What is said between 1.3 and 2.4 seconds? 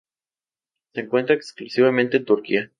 exclusivamente en